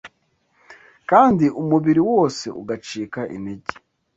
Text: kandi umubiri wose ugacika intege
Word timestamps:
kandi 1.09 1.45
umubiri 1.61 2.01
wose 2.11 2.45
ugacika 2.61 3.21
intege 3.35 3.71